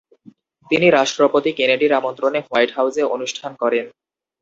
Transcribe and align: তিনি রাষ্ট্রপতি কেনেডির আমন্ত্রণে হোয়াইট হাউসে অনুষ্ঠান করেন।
তিনি 0.71 0.87
রাষ্ট্রপতি 0.89 1.51
কেনেডির 1.57 1.97
আমন্ত্রণে 1.99 2.39
হোয়াইট 2.47 2.71
হাউসে 2.77 3.03
অনুষ্ঠান 3.15 3.51
করেন। 3.61 3.85